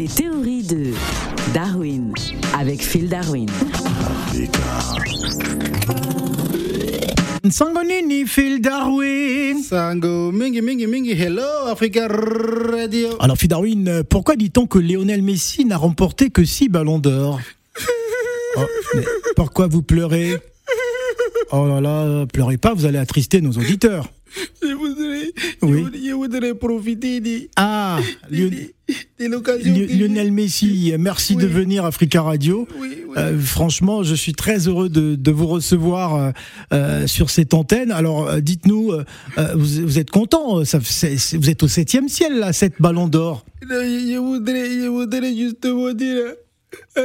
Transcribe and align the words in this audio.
Les 0.00 0.08
théories 0.08 0.62
de 0.62 0.94
Darwin 1.52 2.14
avec 2.58 2.82
Phil 2.82 3.06
Darwin. 3.06 3.50
Sangonini, 7.50 8.24
Phil 8.24 8.62
Darwin. 8.62 9.62
Sango, 9.62 10.32
mingi, 10.32 10.62
mingi, 10.62 10.86
mingi, 10.86 11.10
hello, 11.10 11.42
Africa 11.66 12.08
Radio. 12.08 13.10
Alors, 13.20 13.36
Phil 13.36 13.48
Darwin, 13.50 14.02
pourquoi 14.08 14.36
dit-on 14.36 14.66
que 14.66 14.78
Lionel 14.78 15.20
Messi 15.20 15.66
n'a 15.66 15.76
remporté 15.76 16.30
que 16.30 16.46
6 16.46 16.70
ballons 16.70 16.98
d'or 16.98 17.38
Oh, 18.56 18.62
Pourquoi 19.36 19.66
vous 19.66 19.82
pleurez? 19.82 20.38
Oh 21.52 21.66
là 21.66 21.82
là, 21.82 22.24
pleurez 22.24 22.56
pas, 22.56 22.72
vous 22.72 22.86
allez 22.86 22.98
attrister 22.98 23.42
nos 23.42 23.52
auditeurs. 23.52 24.08
Je 24.62 24.72
voudrais, 24.74 25.32
Oui. 25.62 25.84
je 26.06 26.12
voudrais, 26.12 26.54
profiter 26.54 27.20
de, 27.20 27.48
Ah, 27.56 27.98
de, 28.30 28.48
de 29.18 29.26
l'occasion. 29.26 29.74
Lionel 29.74 30.30
Messi, 30.32 30.92
merci 30.98 31.36
de 31.36 31.46
venir 31.46 31.84
Africa 31.84 32.22
Radio. 32.22 32.66
Oui. 32.78 32.96
Euh, 33.16 33.38
franchement, 33.40 34.02
je 34.04 34.14
suis 34.14 34.32
très 34.34 34.68
heureux 34.68 34.88
de, 34.88 35.16
de 35.16 35.30
vous 35.32 35.46
recevoir 35.48 36.14
euh, 36.14 36.30
euh, 36.72 37.06
sur 37.08 37.30
cette 37.30 37.54
antenne. 37.54 37.90
Alors, 37.90 38.40
dites-nous, 38.40 38.92
euh, 38.92 39.04
vous, 39.56 39.82
vous 39.86 39.98
êtes 39.98 40.10
content 40.10 40.64
ça, 40.64 40.78
c'est- 40.84 41.16
c'est- 41.18 41.36
Vous 41.36 41.50
êtes 41.50 41.62
au 41.64 41.68
septième 41.68 42.08
ciel, 42.08 42.38
là, 42.38 42.52
cette 42.52 42.80
ballon 42.80 43.08
d'or. 43.08 43.44
Non, 43.68 43.76
je, 43.82 44.12
je 44.12 44.18
voudrais, 44.18 44.70
je 44.70 44.86
voudrais 44.86 45.34
justement 45.34 45.92
dire 45.92 46.34
à 46.94 47.00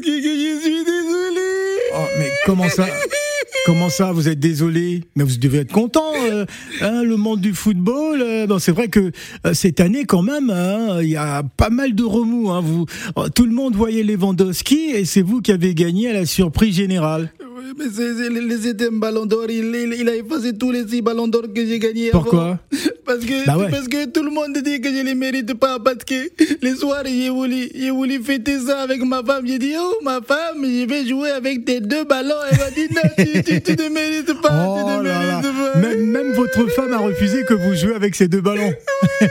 que 0.00 0.10
je 0.10 0.60
suis 0.62 0.84
désolé. 0.84 1.50
Oh, 1.94 2.06
mais 2.18 2.30
comment 2.46 2.68
ça 2.70 2.86
Comment 3.64 3.88
ça, 3.88 4.12
vous 4.12 4.28
êtes 4.28 4.38
désolé? 4.40 5.04
Mais 5.16 5.24
vous 5.24 5.38
devez 5.38 5.58
être 5.60 5.72
content. 5.72 6.12
euh, 6.30 6.44
hein, 6.82 7.02
le 7.02 7.16
monde 7.16 7.40
du 7.40 7.54
football, 7.54 8.20
euh, 8.20 8.46
bon, 8.46 8.58
c'est 8.58 8.72
vrai 8.72 8.88
que 8.88 9.10
euh, 9.46 9.54
cette 9.54 9.80
année, 9.80 10.04
quand 10.04 10.20
même, 10.22 10.50
hein, 10.50 11.00
il 11.00 11.08
y 11.08 11.16
a 11.16 11.42
pas 11.42 11.70
mal 11.70 11.94
de 11.94 12.04
remous. 12.04 12.50
hein, 12.50 12.60
vous, 12.60 12.84
oh, 13.16 13.30
tout 13.30 13.46
le 13.46 13.52
monde 13.52 13.74
voyait 13.74 14.02
Lewandowski 14.02 14.90
et 14.94 15.06
c'est 15.06 15.22
vous 15.22 15.40
qui 15.40 15.50
avez 15.50 15.74
gagné 15.74 16.10
à 16.10 16.12
la 16.12 16.26
surprise 16.26 16.76
générale. 16.76 17.32
Mais 17.78 17.84
c'est 17.94 18.14
c'est 18.14 18.28
le, 18.30 18.40
le 18.40 18.56
septième 18.60 19.00
ballon 19.00 19.26
d'or. 19.26 19.46
Il, 19.48 19.74
il, 19.74 19.96
il 20.00 20.08
a 20.08 20.14
effacé 20.16 20.52
tous 20.56 20.70
les 20.70 20.86
six 20.86 21.02
ballons 21.02 21.28
d'or 21.28 21.42
que 21.54 21.64
j'ai 21.66 21.78
gagnés. 21.78 22.10
avant. 22.10 22.20
Pourquoi? 22.22 22.58
Parce 23.06 23.20
que, 23.20 23.44
Bah 23.46 23.58
ouais. 23.58 23.68
parce 23.70 23.86
que 23.86 24.06
tout 24.06 24.22
le 24.22 24.30
monde 24.30 24.56
dit 24.64 24.80
que 24.80 24.88
je 24.88 24.94
ne 25.00 25.02
les 25.02 25.14
mérite 25.14 25.52
pas. 25.54 25.78
Parce 25.78 26.04
que 26.04 26.14
les 26.62 26.74
soirs, 26.74 27.02
j'ai 27.04 27.28
voulu, 27.28 27.68
voulu 27.90 28.22
fêter 28.22 28.58
ça 28.60 28.80
avec 28.80 29.02
ma 29.04 29.22
femme. 29.22 29.46
J'ai 29.46 29.58
dit, 29.58 29.74
oh, 29.78 29.92
ma 30.02 30.22
femme, 30.22 30.62
je 30.62 30.86
vais 30.86 31.06
jouer 31.06 31.28
avec 31.30 31.66
tes 31.66 31.80
deux 31.80 32.04
ballons. 32.04 32.34
Elle 32.50 32.56
m'a 32.58 32.70
dit, 32.70 32.88
non, 32.94 33.02
tu, 33.18 33.42
tu, 33.42 33.62
tu 33.62 33.72
ne 33.82 33.88
mérites 33.90 34.32
pas. 34.40 34.48
tu 34.78 34.84
ne 34.90 35.02
mérites 35.02 35.33
votre 36.34 36.68
femme 36.70 36.92
a 36.92 36.98
refusé 36.98 37.42
que 37.44 37.54
vous 37.54 37.74
jouiez 37.74 37.94
avec 37.94 38.14
ces 38.14 38.28
deux 38.28 38.40
ballons. 38.40 38.72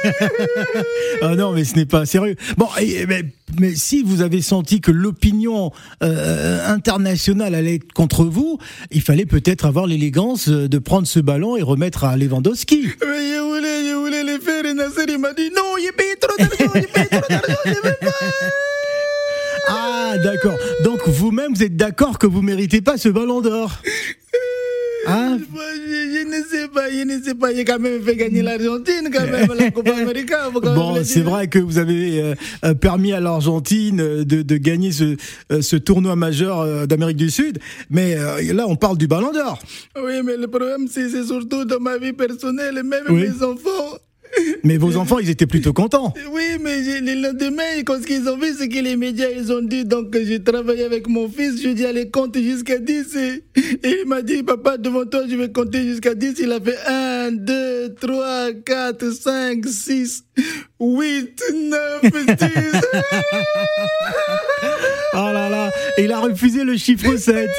ah 1.21 1.35
non, 1.35 1.51
mais 1.51 1.63
ce 1.63 1.75
n'est 1.75 1.85
pas 1.85 2.05
sérieux. 2.05 2.35
Bon, 2.57 2.67
mais, 3.07 3.23
mais 3.59 3.75
si 3.75 4.03
vous 4.03 4.21
avez 4.21 4.41
senti 4.41 4.81
que 4.81 4.91
l'opinion 4.91 5.71
euh, 6.03 6.67
internationale 6.67 7.55
allait 7.55 7.75
être 7.75 7.93
contre 7.93 8.25
vous, 8.25 8.57
il 8.91 9.01
fallait 9.01 9.25
peut-être 9.25 9.65
avoir 9.65 9.87
l'élégance 9.87 10.49
euh, 10.49 10.67
de 10.67 10.77
prendre 10.77 11.07
ce 11.07 11.19
ballon 11.19 11.57
et 11.57 11.61
remettre 11.61 12.03
à 12.03 12.15
Lewandowski. 12.17 12.89
Mais 13.01 13.33
je 13.35 13.41
voulais, 13.41 13.89
je 13.89 13.95
voulais 13.95 14.23
les 14.23 14.39
faire. 14.39 14.65
Et 14.65 14.73
Nasser, 14.73 15.05
il 15.07 15.19
m'a 15.19 15.33
dit, 15.33 15.49
non, 15.55 15.75
j'ai 15.79 15.91
payé 15.91 16.15
trop. 16.19 16.33
Ah, 19.67 20.15
d'accord. 20.21 20.57
Donc 20.83 21.07
vous-même, 21.07 21.53
vous 21.53 21.63
êtes 21.63 21.75
d'accord 21.75 22.19
que 22.19 22.27
vous 22.27 22.41
méritez 22.41 22.81
pas 22.81 22.97
ce 22.97 23.09
ballon 23.09 23.41
d'or 23.41 23.71
Hein? 25.05 25.37
Je, 25.39 26.25
ne 26.27 26.43
sais 26.43 26.67
pas, 26.69 26.89
je 26.89 27.03
ne 27.03 27.21
sais 27.21 27.35
pas. 27.35 27.53
J'ai 27.53 27.65
quand 27.65 27.79
même 27.79 28.01
fait 28.03 28.15
gagner 28.15 28.41
l'Argentine, 28.41 29.09
quand 29.13 29.25
même, 29.27 29.47
la 29.57 29.71
Copa 29.71 29.95
América. 29.97 30.49
faut 30.51 30.61
quand 30.61 30.67
même 30.69 30.75
Bon, 30.75 31.03
c'est 31.03 31.21
vrai 31.21 31.47
que 31.47 31.59
vous 31.59 31.77
avez 31.77 32.21
euh, 32.21 32.35
euh, 32.63 32.73
permis 32.73 33.13
à 33.13 33.19
l'Argentine 33.19 33.99
euh, 33.99 34.23
de, 34.23 34.41
de 34.41 34.57
gagner 34.57 34.91
ce, 34.91 35.15
ce 35.61 35.75
tournoi 35.75 36.15
majeur 36.15 36.87
d'Amérique 36.87 37.17
du 37.17 37.29
Sud, 37.29 37.59
mais 37.89 38.15
là 38.53 38.65
on 38.67 38.75
parle 38.75 38.97
du 38.97 39.07
Ballon 39.07 39.31
d'Or. 39.31 39.59
Oui, 40.01 40.13
mais 40.23 40.37
le 40.37 40.47
problème, 40.47 40.87
c'est 40.89 41.09
c'est 41.09 41.23
surtout 41.25 41.65
dans 41.65 41.79
ma 41.79 41.97
vie 41.97 42.13
personnelle, 42.13 42.81
même 42.83 43.03
Oui. 43.09 43.23
mes 43.27 43.43
enfants. 43.43 43.97
Mais 44.65 44.77
vos 44.77 44.95
enfants, 44.95 45.19
ils 45.19 45.29
étaient 45.29 45.45
plutôt 45.45 45.73
contents. 45.73 46.13
Oui, 46.31 46.57
mais 46.61 46.77
le 47.01 47.21
lendemain, 47.21 47.83
quand 47.85 48.01
ce 48.01 48.07
qu'ils 48.07 48.29
ont 48.29 48.37
vu, 48.37 48.53
c'est 48.57 48.69
que 48.69 48.79
les 48.79 48.95
médias, 48.95 49.27
ils 49.29 49.51
ont 49.51 49.61
dit, 49.61 49.83
donc 49.83 50.17
j'ai 50.17 50.41
travaillé 50.41 50.85
avec 50.85 51.09
mon 51.09 51.27
fils, 51.27 51.61
je 51.61 51.69
dis, 51.69 51.85
allez, 51.85 52.09
compte 52.09 52.37
jusqu'à 52.37 52.77
10. 52.79 53.15
Et, 53.17 53.43
et 53.83 53.95
il 54.01 54.07
m'a 54.07 54.21
dit, 54.21 54.41
papa, 54.41 54.77
devant 54.77 55.05
toi, 55.05 55.23
je 55.29 55.35
vais 55.35 55.51
compter 55.51 55.83
jusqu'à 55.83 56.15
10. 56.15 56.35
Il 56.39 56.51
a 56.53 56.61
fait 56.61 56.77
1, 56.87 57.31
2, 57.33 57.95
3, 57.99 58.53
4, 58.65 59.11
5, 59.11 59.65
6, 59.65 60.23
8, 60.79 61.43
9, 61.53 62.01
10. 62.37 62.47
Et 65.97 66.05
il 66.05 66.11
a 66.11 66.19
refusé 66.19 66.63
le 66.63 66.75
chiffre 66.75 67.15
7. 67.17 67.49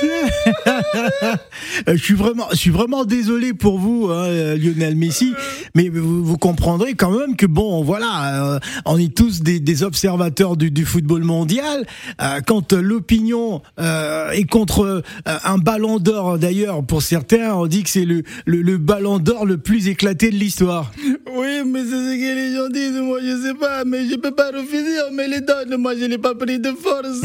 je 1.86 1.96
suis 1.96 2.14
vraiment, 2.14 2.46
je 2.50 2.56
suis 2.56 2.70
vraiment 2.70 3.04
désolé 3.04 3.52
pour 3.54 3.78
vous, 3.78 4.08
hein, 4.10 4.24
euh, 4.26 4.56
Lionel 4.56 4.96
Messi, 4.96 5.32
mais 5.74 5.88
vous, 5.88 6.24
vous 6.24 6.36
comprendrez 6.38 6.94
quand 6.94 7.16
même 7.16 7.36
que 7.36 7.46
bon, 7.46 7.82
voilà, 7.84 8.54
euh, 8.54 8.58
on 8.86 8.98
est 8.98 9.14
tous 9.14 9.42
des, 9.42 9.60
des 9.60 9.82
observateurs 9.82 10.56
du, 10.56 10.70
du 10.70 10.84
football 10.84 11.22
mondial. 11.22 11.86
Euh, 12.20 12.40
quand 12.44 12.72
euh, 12.72 12.80
l'opinion 12.80 13.62
euh, 13.78 14.30
est 14.30 14.44
contre 14.44 14.80
euh, 14.84 15.02
un 15.44 15.58
ballon 15.58 15.98
d'or, 15.98 16.38
d'ailleurs, 16.38 16.84
pour 16.84 17.02
certains, 17.02 17.54
on 17.54 17.66
dit 17.66 17.84
que 17.84 17.90
c'est 17.90 18.04
le, 18.04 18.22
le, 18.46 18.62
le 18.62 18.78
ballon 18.78 19.18
d'or 19.18 19.46
le 19.46 19.58
plus 19.58 19.88
éclaté 19.88 20.30
de 20.30 20.36
l'histoire. 20.36 20.92
Oui, 21.26 21.62
mais 21.64 21.80
c'est 21.84 21.90
ce 21.90 22.14
que 22.16 22.34
les 22.34 22.54
gens 22.54 22.68
disent, 22.68 23.00
moi 23.00 23.18
je 23.22 23.42
sais 23.46 23.54
pas, 23.54 23.84
mais 23.84 24.06
je 24.06 24.16
peux 24.16 24.30
pas 24.30 24.50
refuser, 24.50 24.96
on 25.08 25.12
me 25.14 25.26
les 25.26 25.40
donne, 25.40 25.76
moi 25.78 25.94
je 25.96 26.04
l'ai 26.04 26.18
pas 26.18 26.34
pris 26.34 26.58
de 26.58 26.70
force. 26.72 27.22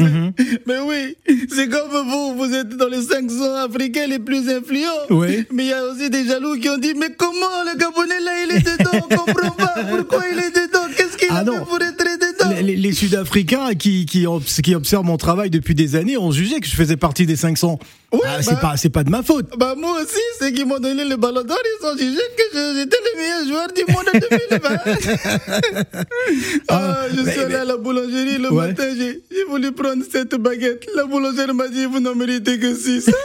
Mais 0.66 0.78
oui, 0.84 1.16
c'est 1.54 1.68
comme 1.68 1.90
vous, 2.08 2.34
vous 2.34 2.54
êtes 2.54 2.70
dans 2.76 2.88
les 2.88 3.02
500 3.02 3.54
Africains 3.56 4.06
les 4.06 4.18
plus 4.18 4.48
influents. 4.48 5.06
Oui. 5.10 5.44
Mais 5.52 5.64
il 5.64 5.68
y 5.68 5.72
a 5.74 5.84
aussi 5.84 6.08
des 6.08 6.24
jaloux 6.24 6.56
qui 6.58 6.70
ont 6.70 6.78
dit, 6.78 6.94
mais 6.96 7.10
comment 7.16 7.62
le 7.70 7.76
Gabonais 7.78 8.20
là 8.20 8.32
il 8.44 8.56
est 8.56 8.60
dedans, 8.78 8.90
on 9.10 9.16
comprend 9.16 9.50
pas, 9.50 9.74
pourquoi 9.90 10.22
il 10.32 10.38
est 10.38 10.50
dedans, 10.50 10.86
qu'est-ce 10.96 11.16
qu'il 11.18 11.28
Ah 11.30 11.38
a 11.38 11.44
non. 11.44 11.52
fait 11.58 11.64
pour 11.66 11.82
être 11.82 11.98
dedans 11.98 12.29
Les, 12.60 12.92
Sud-Africains 12.92 13.74
qui, 13.74 14.06
qui, 14.06 14.24
obs- 14.26 14.60
qui 14.60 14.74
observent 14.74 15.04
mon 15.04 15.16
travail 15.16 15.50
depuis 15.50 15.74
des 15.74 15.96
années 15.96 16.16
ont 16.18 16.30
jugé 16.32 16.60
que 16.60 16.66
je 16.66 16.74
faisais 16.74 16.96
partie 16.96 17.24
des 17.26 17.36
500. 17.36 17.78
Oui, 18.12 18.20
Ah, 18.24 18.42
c'est 18.42 18.52
bah- 18.54 18.60
pas, 18.60 18.76
c'est 18.76 18.88
pas 18.90 19.04
de 19.04 19.10
ma 19.10 19.22
faute. 19.22 19.46
Bah 19.56 19.74
moi 19.78 20.00
aussi, 20.02 20.18
ceux 20.40 20.50
qui 20.50 20.64
m'ont 20.64 20.78
donné 20.80 21.04
le 21.04 21.16
ballon 21.16 21.42
d'or, 21.44 21.58
ils 21.64 21.86
ont 21.86 21.96
jugé 21.96 22.20
que 22.36 22.42
je- 22.52 22.78
j'étais 22.80 22.96
le 23.06 23.18
meilleur 23.18 23.44
joueur 23.48 23.68
du 23.72 23.84
monde 23.92 24.08
en 24.12 24.18
2020. 24.18 25.94
ah, 26.68 27.06
je 27.14 27.20
mais- 27.22 27.30
suis 27.32 27.40
allé 27.40 27.48
mais- 27.50 27.54
à 27.60 27.64
la 27.64 27.76
boulangerie 27.76 28.38
le 28.38 28.52
Ouais. 28.52 28.66
matin, 28.68 28.88
j'ai 28.98 29.44
voulu 29.48 29.72
prendre 29.72 30.02
cette 30.10 30.34
baguette. 30.34 30.86
La 30.96 31.04
boulangère 31.04 31.54
m'a 31.54 31.68
dit, 31.68 31.84
vous 31.86 32.00
n'en 32.00 32.14
méritez 32.14 32.58
que 32.58 32.74
6. 32.74 33.10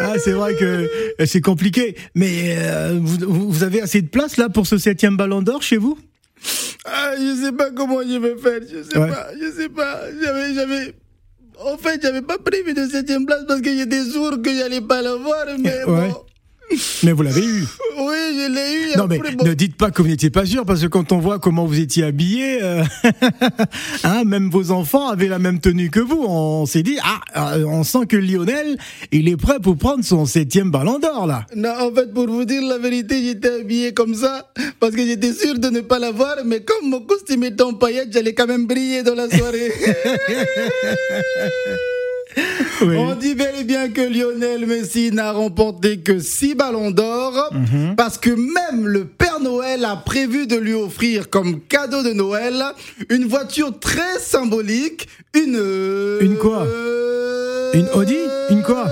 Ah, 0.00 0.14
c'est 0.22 0.32
vrai 0.32 0.54
que 0.54 0.64
euh, 0.64 1.26
c'est 1.26 1.40
compliqué. 1.40 1.96
Mais 2.14 2.56
euh, 2.58 2.98
vous 3.00 3.50
vous 3.50 3.62
avez 3.62 3.80
assez 3.80 4.02
de 4.02 4.08
place 4.08 4.36
là 4.36 4.48
pour 4.48 4.66
ce 4.66 4.76
septième 4.78 5.16
ballon 5.16 5.40
d'or 5.42 5.62
chez 5.62 5.76
vous? 5.78 5.98
Ah, 6.86 7.14
je 7.16 7.34
sais 7.44 7.52
pas 7.52 7.70
comment 7.70 8.00
je 8.02 8.18
vais 8.18 8.36
faire, 8.36 8.60
je 8.62 8.82
sais 8.82 8.98
Ouais. 8.98 9.08
pas, 9.08 9.28
je 9.40 9.50
sais 9.52 9.68
pas. 9.68 10.00
J'avais, 10.22 10.54
j'avais... 10.54 10.94
En 11.58 11.78
fait, 11.78 12.00
j'avais 12.02 12.20
pas 12.22 12.36
prévu 12.38 12.74
de 12.74 12.86
septième 12.86 13.24
place 13.24 13.44
parce 13.48 13.60
que 13.62 13.70
j'étais 13.74 14.02
sûr 14.04 14.40
que 14.42 14.50
j'allais 14.54 14.82
pas 14.82 15.00
l'avoir, 15.02 15.46
mais 15.58 15.84
Ouais. 15.84 16.08
bon. 16.08 16.25
Mais 17.02 17.12
vous 17.12 17.22
l'avez 17.22 17.44
eu. 17.44 17.64
Oui, 17.98 18.16
je 18.34 18.52
l'ai 18.52 18.92
eu. 18.92 18.98
Non 18.98 19.06
mais 19.06 19.18
ne 19.18 19.54
dites 19.54 19.76
pas 19.76 19.90
que 19.90 20.02
vous 20.02 20.08
n'étiez 20.08 20.30
pas 20.30 20.44
sûr 20.44 20.64
parce 20.64 20.82
que 20.82 20.86
quand 20.86 21.12
on 21.12 21.18
voit 21.18 21.38
comment 21.38 21.64
vous 21.64 21.78
étiez 21.78 22.04
habillé, 22.04 22.62
euh, 22.62 22.82
hein, 24.04 24.24
même 24.24 24.50
vos 24.50 24.70
enfants 24.70 25.08
avaient 25.08 25.28
la 25.28 25.38
même 25.38 25.60
tenue 25.60 25.90
que 25.90 26.00
vous. 26.00 26.24
On 26.26 26.66
s'est 26.66 26.82
dit 26.82 26.98
ah, 27.02 27.56
euh, 27.56 27.64
on 27.64 27.84
sent 27.84 28.06
que 28.08 28.16
Lionel, 28.16 28.76
il 29.12 29.28
est 29.28 29.36
prêt 29.36 29.60
pour 29.60 29.76
prendre 29.76 30.04
son 30.04 30.26
septième 30.26 30.70
ballon 30.70 30.98
d'or 30.98 31.26
là. 31.26 31.46
Non, 31.54 31.72
en 31.78 31.94
fait, 31.94 32.12
pour 32.12 32.28
vous 32.28 32.44
dire 32.44 32.62
la 32.62 32.78
vérité, 32.78 33.22
j'étais 33.22 33.60
habillé 33.60 33.94
comme 33.94 34.14
ça 34.14 34.50
parce 34.80 34.94
que 34.94 35.06
j'étais 35.06 35.32
sûr 35.32 35.58
de 35.58 35.68
ne 35.68 35.80
pas 35.80 35.98
l'avoir, 35.98 36.36
mais 36.44 36.60
comme 36.60 36.90
mon 36.90 37.00
costume 37.00 37.44
était 37.44 37.62
en 37.62 37.74
paillettes, 37.74 38.12
j'allais 38.12 38.34
quand 38.34 38.46
même 38.46 38.66
briller 38.66 39.02
dans 39.02 39.14
la 39.14 39.28
soirée. 39.30 39.72
Oui. 42.82 42.96
On 42.96 43.14
dit 43.14 43.34
bel 43.34 43.54
et 43.60 43.64
bien 43.64 43.88
que 43.88 44.00
Lionel 44.00 44.66
Messi 44.66 45.10
n'a 45.10 45.32
remporté 45.32 46.00
que 46.00 46.18
6 46.18 46.54
ballons 46.54 46.90
d'or 46.90 47.50
parce 47.96 48.18
que 48.18 48.30
même 48.30 48.86
le 48.86 49.04
Père 49.04 49.40
Noël 49.40 49.84
a 49.84 49.96
prévu 49.96 50.46
de 50.46 50.56
lui 50.56 50.74
offrir 50.74 51.30
comme 51.30 51.60
cadeau 51.60 52.02
de 52.02 52.12
Noël 52.12 52.62
une 53.08 53.26
voiture 53.26 53.78
très 53.78 54.18
symbolique, 54.18 55.08
une... 55.34 56.18
Une 56.20 56.36
quoi? 56.36 56.66
Une 57.72 57.88
Audi? 57.94 58.18
Une 58.50 58.62
quoi? 58.62 58.86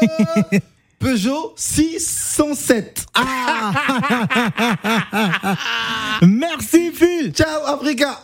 Peugeot 0.98 1.52
607. 1.56 3.06
Merci 6.22 6.90
Phil. 6.92 7.32
Ciao 7.32 7.66
Africa 7.66 8.18